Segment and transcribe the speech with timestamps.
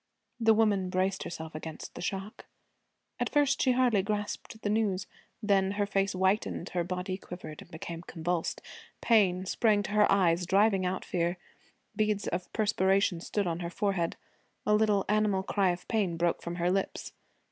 [0.39, 2.47] The woman braced herself against the shock.
[3.19, 5.05] At first she hardly grasped the news.
[5.43, 8.63] Then her face whitened, her body quivered and became convulsed.
[9.01, 11.37] Pain sprang to her eyes, driving out fear;
[11.95, 14.15] beads of perspiration stood on her forehead;
[14.65, 17.11] a little animal cry of pain broke from her lips.